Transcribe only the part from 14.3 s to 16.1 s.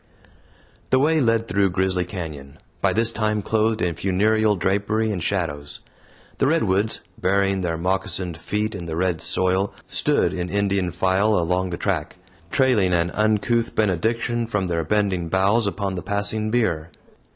from their bending boughs upon the